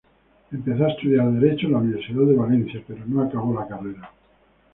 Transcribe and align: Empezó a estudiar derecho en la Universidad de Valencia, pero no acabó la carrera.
Empezó 0.51 0.85
a 0.85 0.89
estudiar 0.89 1.31
derecho 1.31 1.67
en 1.67 1.73
la 1.73 1.77
Universidad 1.77 2.23
de 2.25 2.33
Valencia, 2.33 2.83
pero 2.87 3.03
no 3.05 3.21
acabó 3.21 3.53
la 3.53 3.67
carrera. 3.67 4.11